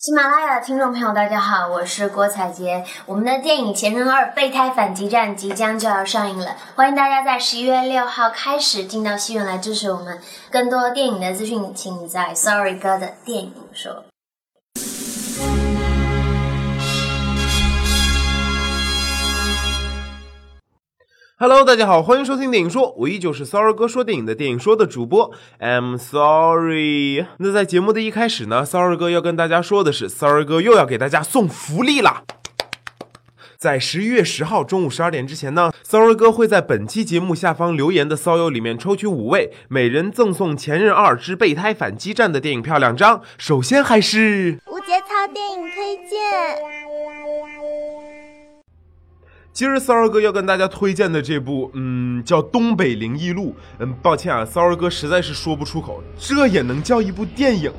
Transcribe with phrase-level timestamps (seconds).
[0.00, 2.82] 喜马拉雅的听众朋友，大家好，我是郭采洁。
[3.04, 10.18] 我们的电影《前任二：备胎反击战》即将就要上映了，欢迎大家在十一月六号开始进到戏院来支持我们。
[10.50, 14.04] 更多电影的资讯，请在 Sorry 哥的电影说。
[21.42, 27.24] Hello，大家好，欢迎收听电影说，我依旧是 Sorry 哥说电影的电影说的主播，I'm sorry。
[27.38, 32.24] 那在节目的一开始呢，Sorry 哥要跟大家说的是，Sorry 哥又要给大家送福利啦。
[33.56, 43.22] 在十一月十号中午十二点之前呢，Sorry 哥会在本期节目下方留言的骚友里面抽取五位，每人赠送《前任二之备胎反击战》的电影票两张。
[43.38, 46.18] 首先还是无节操电影推荐。
[49.52, 53.48] 今儿骚儿哥要跟大家推荐的这部，嗯，叫《东北灵异录》。
[53.78, 57.72] 嗯，抱歉啊，骚儿哥实在是说不出口，这也能叫一部电影？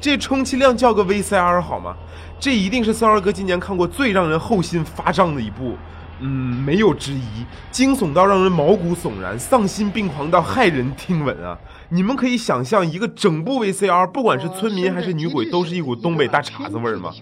[0.00, 1.94] 这充其量叫个 VCR 好吗？
[2.40, 5.76] 这一定是骚儿哥今年看过最让人后心发胀的一部，
[6.20, 6.28] 嗯，
[6.64, 7.22] 没有之一，
[7.70, 11.56] 惊悚到让人毛骨悚然，丧心病狂到骇人听闻啊！
[11.90, 17.12] 你们可以想象一个整部 VCR，不管是村民还是女鬼，都是一股东北大碴子味儿吗？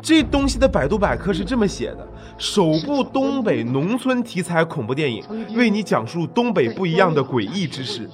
[0.00, 2.06] 这东西的百度百科是这么写的：
[2.38, 8.08] 首部东北农村题材恐怖电影，为你讲述东北不一样的诡异之事。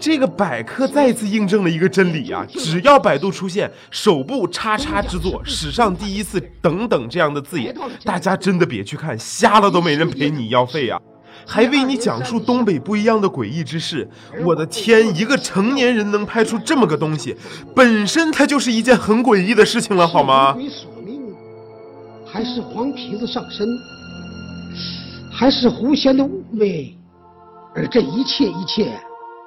[0.00, 2.46] 这个百科再次印证了一个真理啊！
[2.54, 10.98] 只要百度出现“首部叉叉之作”“史上第一次”等等这样的字眼，大家真的别去看，瞎了都没人赔你药费啊！
[11.46, 14.08] 还为你讲述东北不一样的诡异之事。
[14.44, 17.36] 我的天，一个成年人能拍出这么个东西，
[17.74, 20.56] 本身它就是一件很诡异的事情了，好吗？
[22.32, 23.66] 还是黄皮子上身，
[25.32, 26.96] 还是狐仙的妩媚，
[27.74, 28.92] 而这一切一切，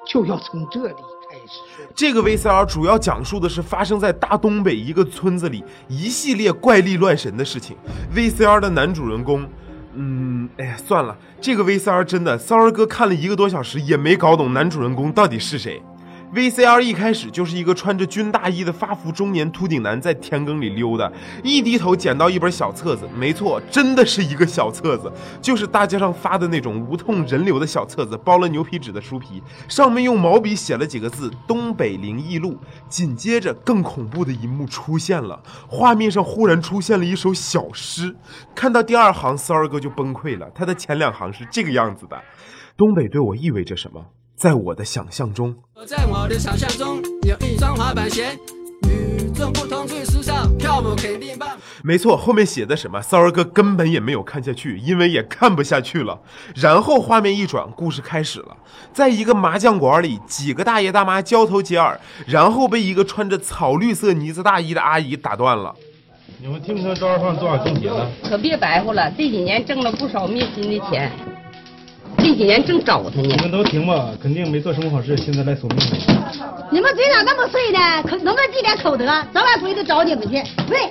[0.05, 0.95] 就要从这里
[1.29, 1.59] 开始。
[1.95, 7.75] 这个 VCR 主要讲述的是发生在大东北一个村子里一系列怪力乱神的事情。
[8.15, 9.47] VCR 的男主人公，
[9.93, 15.81] 嗯，哎呀，算了，这个 VCR 真的，骚儿哥看了一个多小时也没搞懂男主人公到底是谁。
[16.33, 21.11] VCR 一开始就是一个穿着军大衣的发福中年秃顶男在田埂里溜达，
[21.43, 32.53] 一低头捡到一本小册子，没错，真的是一个小册子，就是大街上发的那种无痛人流的小册子，包了牛皮纸的书皮，上面用毛笔写了几个字《东北灵异录》。
[32.89, 38.15] 紧接着，更恐怖的一幕出现了，画面上忽然出现了一首小诗。
[38.55, 42.19] 看到第二行，骚儿哥就崩溃了，他的前两行是这个样子的：
[42.75, 44.03] 东北对我意味着什么？
[44.43, 45.55] 在我的想象中，
[45.87, 48.37] 在我的想象中有一双滑板鞋，
[48.89, 51.47] 与众不同最时尚，跳舞肯定棒。
[51.81, 56.19] 没错，后面写的什么，骚儿哥根本也没有看下去，因为也看不下去了。
[56.55, 58.57] 然后画面一转，故事开始了，
[58.91, 65.73] 在一个麻将馆里，几个大爷大妈交头接耳，然后被一个穿着草绿色呢子大衣的阿姨打断了。
[66.41, 68.11] 你们听说赵二胖多少中奖了？
[68.27, 71.09] 可别白活了，这几年挣了不少灭心的钱。
[72.23, 73.27] 这几年正找他呢。
[73.27, 76.31] 你们都停吧，肯定没做什么好事，现在来索命了。
[76.71, 78.01] 你们嘴咋那么碎呢？
[78.03, 79.05] 可能不能积点口德？
[79.33, 80.37] 早晚回去找你们去。
[80.69, 80.89] 喂。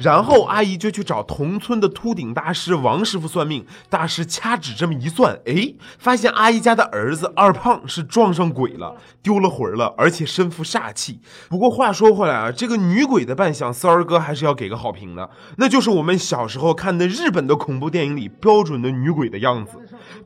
[0.00, 11.20] 然后阿姨就去找同村的秃顶大师王师傅算命，大师掐指这么一算，哎，发现阿姨家的儿子二胖是撞上鬼了，丢了魂了，而且身负煞气。
[11.48, 19.72] 不过话说回来啊，这个女鬼的扮相，骚儿哥还是要给个好评的，那就是我们小时候看的日本的恐怖电影里标准的女鬼的样子。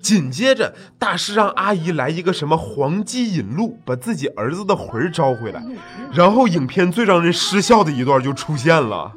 [0.00, 5.62] 紧接着，大师让阿姨来一个什么黄鸡引路，把自己儿子的魂招回来。
[6.12, 9.12] 然后影片最让人失笑的一段就出现了。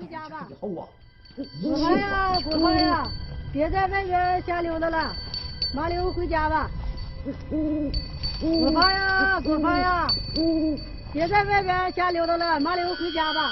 [0.76, 3.04] 果芳呀，果芳呀，
[3.54, 5.16] 别在外边瞎溜达了，
[5.74, 6.70] 麻溜回家吧。
[8.40, 10.08] 果芳呀，果芳呀，
[11.14, 13.52] 别在外边瞎溜达了，麻溜回家吧。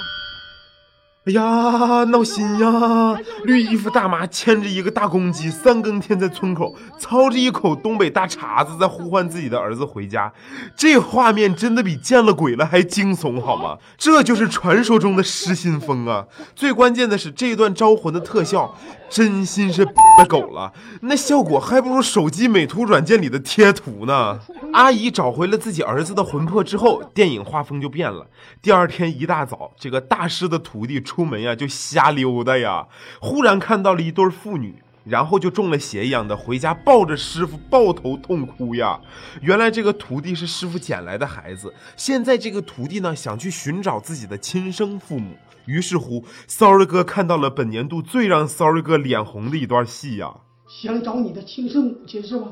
[1.26, 3.18] 哎呀，闹心呀！
[3.42, 10.32] 绿衣服大妈牵着一个大公鸡，三更天在村口操着一口东北大碴子，在呼唤自己的儿子回家。
[10.76, 13.76] 这画面真的比见了鬼了还惊悚，好吗？
[13.98, 16.26] 这就是传说中的失心疯啊！
[16.54, 18.76] 最关键的是这段招魂的特效，
[19.10, 19.84] 真心是
[20.28, 24.38] 狗了，那效果还不如手机美图软件里的贴图呢。
[24.72, 28.28] 阿姨找回了自己儿子的魂魄之后，电影画风就变了。
[28.62, 32.88] 第二天一大早，这个大师的徒弟出出门呀就瞎溜达呀，
[33.22, 39.00] 忽然看到了一对父女，然后就中了邪一样的回家抱着师傅抱头痛哭呀。
[39.40, 45.34] 原来这个徒弟是师傅捡来的孩子，现在这个徒弟呢想去寻找自己的亲生父母，
[45.64, 50.34] 于是乎，sorry 哥看到了本年度最让 sorry 哥脸红的一段戏呀。
[50.68, 52.48] 想找你的亲生母亲是吧？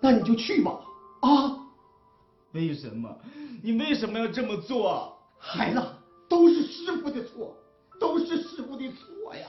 [0.00, 0.70] 那你就去吧。
[1.20, 1.28] 啊！
[2.52, 3.14] 为什么？
[3.62, 5.18] 你为什么要这么做？
[5.38, 5.82] 孩子，
[6.30, 7.54] 都是师傅的错，
[7.98, 9.46] 都是师傅的错呀。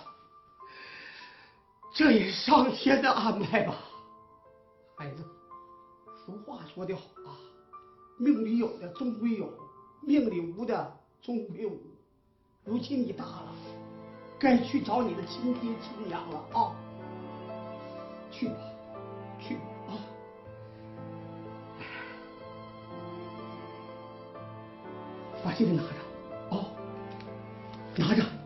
[1.93, 3.75] 这也上天的安排吧，
[4.97, 5.23] 孩子。
[6.25, 7.37] 俗话说得好啊，
[8.17, 9.49] 命里有的终归有，
[10.01, 11.79] 命里无的终归无。
[12.63, 13.53] 如今你大了，
[14.39, 16.75] 该去找你的亲爹亲娘了啊！
[18.31, 18.55] 去吧，
[19.39, 19.93] 去吧啊！
[25.43, 26.04] 把这个拿着，
[27.97, 28.44] 拿着。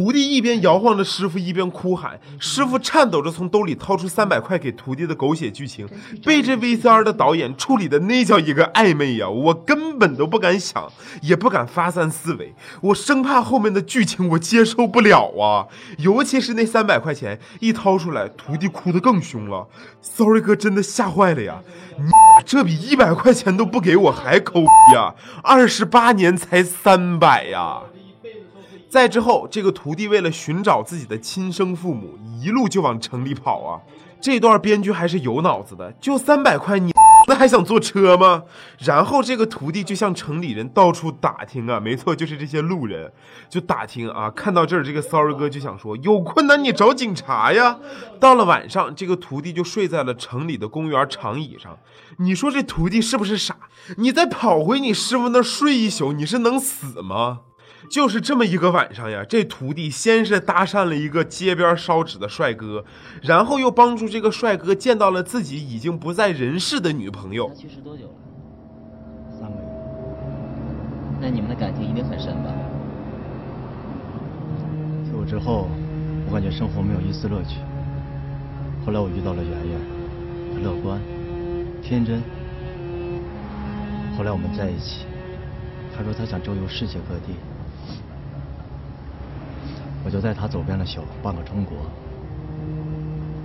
[0.00, 2.18] 徒弟一边摇晃着师傅，一边哭喊。
[2.38, 5.86] 师傅颤抖着从兜里掏出三百块给徒弟的狗血剧情，
[6.24, 9.28] 被这 VCR 的导演处理的那叫一个暧昧呀！
[9.28, 15.68] 我根本都不敢想，也不敢发散思维，我生怕后面的剧情我接受不了啊！
[15.98, 19.68] 尤其是那三百块钱一掏出来，徒弟哭得更凶了。
[20.00, 21.60] Sorry 哥真的吓坏了呀！
[21.98, 22.08] 你
[22.46, 24.62] 这比一百块钱都不给我还抠
[24.94, 25.14] 呀！
[25.42, 27.82] 二十八年才三百呀！
[28.90, 33.80] 再之后，这个徒弟为了寻找自己的亲生父母，一路就往城里跑啊！
[34.20, 36.92] 这段编剧还是有脑子的，就三百块，你
[37.28, 38.42] 那还想坐车吗？
[38.78, 43.12] 然后这个徒弟就向城里人到处打听啊，没错，就是这些路人
[43.48, 44.28] 就打听啊。
[44.28, 47.78] 看到这儿，这个 sorry 哥就想说，有困难你找警察呀。
[48.18, 51.78] 到了晚上，这个徒弟就睡在了城里的公园长椅上。
[52.18, 53.56] 你说这徒弟是不是傻？
[53.98, 57.42] 你再跑回你师傅那睡一宿，你是能死吗？
[57.88, 62.84] 就是这么一个晚上呀，这徒弟先是搭讪了一个街边烧纸的帅哥，
[63.22, 67.50] 然后又帮助这个帅哥见到了自己已经不在人世的女朋友。
[67.54, 68.12] 去世多久了？
[69.40, 69.62] 三个月。
[71.20, 72.50] 那你们的感情一定很深吧？
[75.04, 75.68] 自我之后，
[76.26, 77.56] 我感觉生活没有一丝乐趣。
[78.84, 79.80] 后来我遇到了圆圆，
[80.54, 81.00] 她乐观、
[81.82, 82.22] 天真。
[84.16, 85.06] 后来我们在一起，
[85.96, 87.34] 她说她想周游世界各地。
[90.10, 91.76] 我就带他走遍了小半个中国。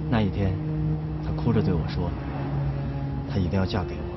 [0.10, 0.52] 那一天，
[1.24, 2.10] 他哭着对我说
[3.30, 4.16] ：“他一定要嫁给我。”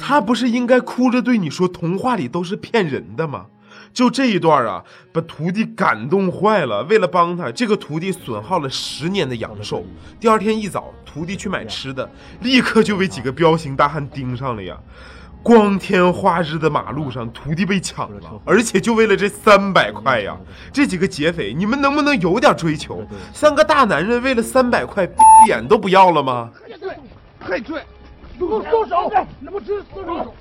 [0.00, 3.44] 他不是应该哭着对你说童话里都是骗人的吗？
[3.92, 4.82] 就这一段啊，
[5.12, 6.82] 把徒弟感动坏了。
[6.84, 9.84] 为了帮他，这个徒弟损耗了十年的阳寿。
[10.18, 12.10] 第二天一早，徒弟去买吃的，
[12.40, 14.74] 立刻就被几个彪形大汉盯上了呀。
[15.48, 20.36] 光天化日的马路上，徒弟被抢了，而且就为了这三百块呀！
[20.70, 23.02] 这几个劫匪，你们能不能有点追求？
[23.32, 25.08] 三个大男人为了三百块，
[25.46, 26.50] 脸都不要了吗？
[26.66, 26.90] 配对，
[27.40, 27.80] 配对，
[28.38, 29.10] 给我松手！
[29.40, 30.34] 那不是松手？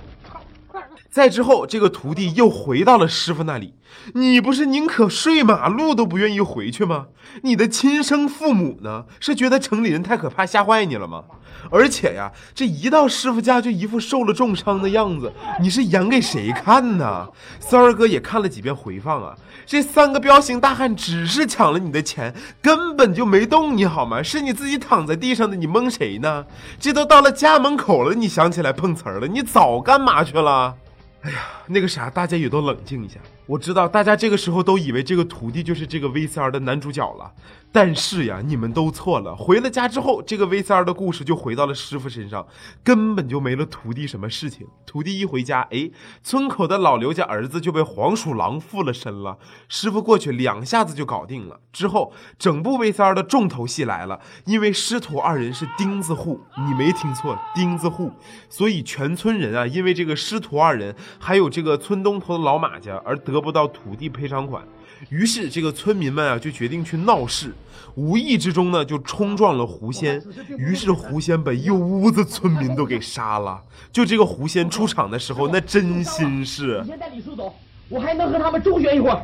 [1.10, 3.76] 再之后，这个徒弟又回到了师傅那里。
[4.14, 7.08] 你不是宁可睡马路都不愿意回去吗？
[7.44, 9.06] 你的亲生父母呢？
[9.22, 11.24] 是觉得城里人太可怕，吓坏你了吗？
[11.70, 17.28] 而且呀，这一到师傅家就一副受了重伤的样子，你是演给谁看呢？
[17.60, 24.24] 三儿哥也看了几遍回放啊，这三个彪形大汉只是抢了你的钱，根本就没动你好吗？
[24.24, 26.46] 是你自己躺在地上的，你蒙谁呢？
[26.80, 29.28] 这都到了家门口了，你想起来碰瓷儿了？
[29.28, 30.76] 你早干嘛去了？
[31.22, 33.16] 哎呀，那个啥，大家也都冷静一下。
[33.48, 37.32] 我知道大家这个时候都以为这个徒弟就是这个 VCR 的男主角了，
[37.72, 39.34] 但是呀，你们都错了。
[39.34, 42.46] 回了家之后，这个 VCR 的故事就回到了师傅身上，
[42.84, 44.68] 根本就没了徒弟什么事情。
[44.86, 45.90] 徒弟一回家，哎，
[46.22, 49.38] 村口的老刘家儿子就被黄鼠狼附了身了。
[49.70, 51.62] 师傅过去两下子就搞定了。
[51.72, 58.12] 之后，整部 VCR 的重头戏来了，因为师徒二人是钉子户，你没听错，钉子户，
[58.50, 63.37] 所以全村人啊，因为这个师徒二人还有这个村东头的老马家而得。
[63.38, 64.64] 得不到土地赔偿款，
[65.10, 67.54] 于是这个村民们啊就决定去闹事，
[67.94, 70.20] 无意之中呢就冲撞了狐仙，
[70.58, 73.62] 于是狐仙把一屋子村民都给杀了。
[73.92, 76.82] 就这个狐仙出场的时候，那真心是。
[76.82, 77.54] 你先带李叔走，
[77.90, 79.22] 我还能和他们周旋一会儿。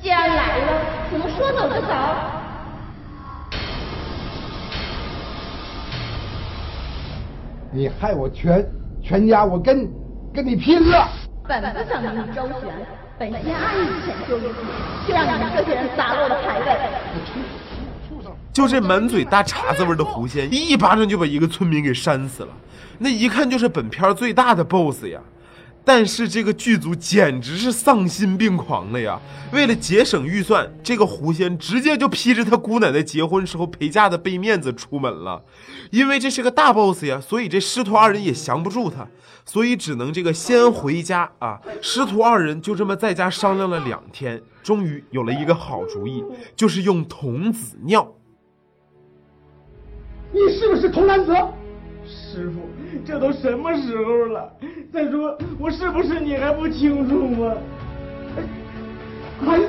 [0.00, 1.92] 既然来了，怎么说走就走？
[7.70, 8.66] 你害我全
[9.02, 9.86] 全家，我跟
[10.32, 11.06] 跟你拼了！
[11.46, 12.97] 本不想与你周旋。
[13.18, 14.58] 本仙安以浅就一笔，
[15.04, 16.66] 却让你们这些人洒落了牌位。
[18.52, 22.48] 就这满嘴大碴子味的狐仙，一巴掌就把一个村民给扇死了。
[22.98, 25.20] 那一看就是本片最大的 BOSS 呀！
[25.88, 29.18] 但是这个剧组简直是丧心病狂了呀！
[29.54, 35.42] 为了节省预算，这个狐仙直接就披着他姑奶奶结婚时候陪嫁的背面子出门了。
[35.90, 39.08] 因为这是个大 BOSS 呀，所以这师徒二人也降不住他。
[39.46, 41.58] 所以只能这个先回家啊！
[41.80, 46.22] 师徒二人就这么在家商量了两天，终于有了一个好主意，
[46.54, 48.14] 就是用童子尿。
[50.32, 51.32] 你是不是童男子？
[52.08, 52.62] 师傅，
[53.04, 54.50] 这都什么时候了？
[54.92, 57.54] 再说我是不是你还不清楚吗？
[59.44, 59.68] 孩子，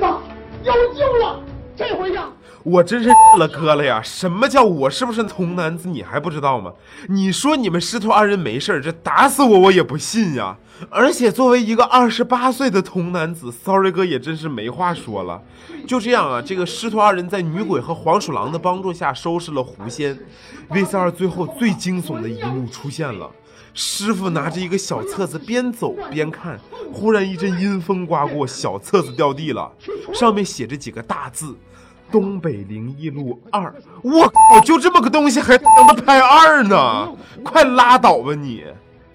[0.64, 1.44] 有救了！
[1.80, 2.28] 这回呀，
[2.62, 3.08] 我真是
[3.38, 4.02] 了哥了呀！
[4.02, 5.88] 什么叫我是不是童男子？
[5.88, 6.74] 你还不知道吗？
[7.08, 10.58] 你说你们师徒二人没事这打死我我也不信呀！
[10.90, 15.40] 而且作为一个二十八岁的童男子，sorry 哥也真是没话说了。
[15.86, 20.18] 就这样啊，这个师徒二人在女鬼和黄鼠狼的帮助下收拾了狐仙。
[20.68, 23.30] V 四二最后最惊悚的一幕出现了，
[23.72, 26.60] 师傅拿着一个小册子边走边看，
[26.92, 29.72] 忽然一阵阴风刮过，小册子掉地了，
[30.12, 31.56] 上面写着几个大字。
[32.10, 37.12] 东北灵异录二，我靠，就这么个东西还他妈拍二呢？
[37.44, 38.64] 快拉倒吧你！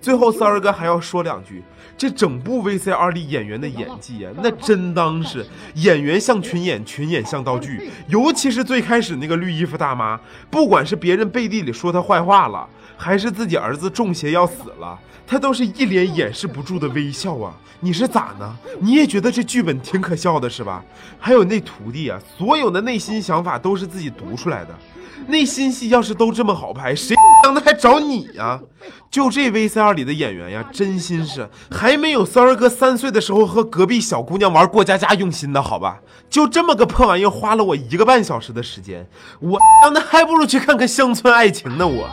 [0.01, 1.63] 最后三儿哥还要说两句，
[1.97, 5.43] 这整部 VCR 里演员的演技啊，那真当是
[5.75, 7.89] 演员像群演，群演像道具。
[8.07, 10.19] 尤其是最开始那个绿衣服大妈，
[10.51, 17.53] 不管是别人背地里说她坏话了，还是自己儿子中邪要死了，他都是一脸掩饰不住的微笑啊。
[17.81, 18.55] 你是咋呢？
[18.79, 20.83] 你也觉得这剧本挺可笑的是吧？
[21.19, 24.69] 还有那徒弟啊，所有的内心想法都是自己读出来的。
[25.27, 28.59] 内心戏要是都这么好拍，谁当的还找你呀？
[29.11, 35.99] 就这 VCR 里的演员呀，真心是还没有三儿哥三岁的时候和隔壁小姑娘玩过家家用心的好吧？
[36.29, 39.07] 就这么个破玩意，花了我一个半小时的时间，
[39.39, 42.09] 我当的还不如去看看乡村爱情呢，我。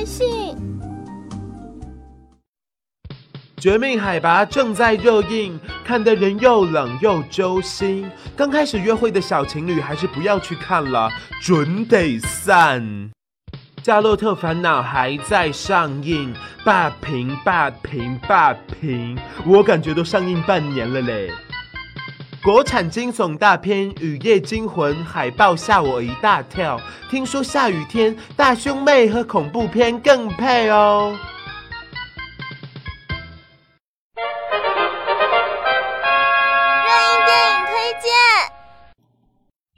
[0.00, 0.26] 电影快讯：
[3.58, 8.10] 《绝命海拔》正在热映，看得人又冷又揪心。
[8.34, 11.10] 刚开始约会的小情侣还是不要去看了，
[11.42, 12.82] 准得散。
[13.82, 21.30] 《加洛特烦恼》还在上映，霸屏霸屏霸屏，我感觉都上映半年了嘞。
[22.42, 26.80] 国产惊悚大片《雨夜惊魂》海报吓我一大跳，
[27.10, 31.14] 听说下雨天大胸妹和恐怖片更配哦。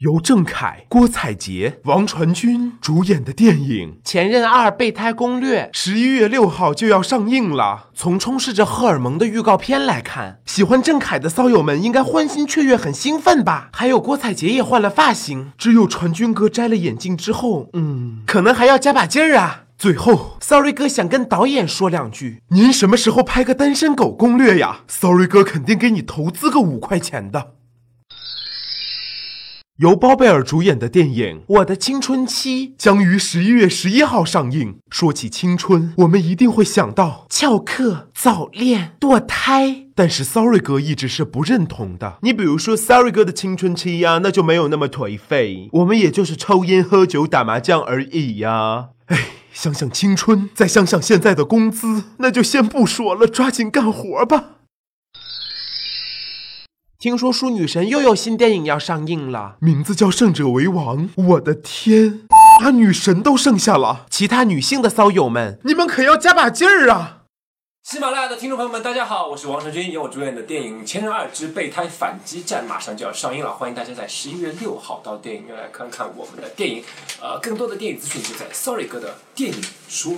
[0.02, 7.90] 由郑恺、郭采洁、王传君主演的电影《前任二备胎攻略》十一月六号就要上映了。
[7.94, 13.71] 从充斥着荷尔蒙的预告片来看，喜欢郑恺的骚友们应该欢欣雀跃，很兴奋吧？
[13.73, 19.66] 还有郭采洁也换了发型，只有传君哥摘了眼镜之后，嗯，可能还要加把劲儿啊。
[19.78, 27.52] 最后，Sorry 哥想跟导演说两句：您什么时候拍个单身狗攻略呀？Sorry 哥肯定给你投资个五块钱的。
[29.83, 34.77] 由包贝尔主演的电影《我的青春期》将于十一月十一号上映。
[34.91, 42.19] 说起青春，我们一定会想到翘课、早恋、堕胎，但是 Sorry 哥一直是不认同的。
[42.23, 48.91] 你比如说 Sorry 哥的青春期呀、那就没有那么颓废，我们也就是抽烟、喝酒、打麻将而已呀。
[49.07, 49.19] 哎，
[49.53, 54.45] 想想青春，再想想现在的工资，那就先不说了，抓紧干活吧。
[57.02, 61.09] 听说淑女神又有新电影要上映了，名字叫《胜者为王》。
[61.30, 62.21] 我的天，
[62.61, 67.23] 把女神都剩下了，其他女性的骚友们，你们可要加把劲儿啊！
[67.82, 76.85] 喜马拉雅的听众朋友们，大家好，我是王成军，由我主演的电影《前任二之备胎反击战》马上就要上映了，欢迎大家在十一月六号到电影院来看看我们的电影。
[77.21, 80.14] 呃，更多的电影资讯就在 Sorry 哥的电影说。